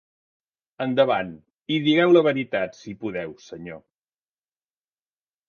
Endavant 0.85 1.29
i 1.75 1.77
digueu 1.89 2.15
la 2.15 2.23
veritat, 2.29 2.79
si 2.81 2.95
podeu, 3.05 3.37
senyor. 3.51 3.83